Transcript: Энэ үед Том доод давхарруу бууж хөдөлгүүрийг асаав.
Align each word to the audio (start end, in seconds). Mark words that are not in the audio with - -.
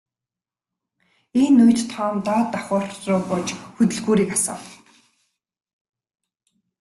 Энэ 1.43 1.59
үед 1.65 1.79
Том 1.91 2.13
доод 2.25 2.47
давхарруу 2.51 3.19
бууж 3.27 3.47
хөдөлгүүрийг 3.75 4.31
асаав. 4.35 4.61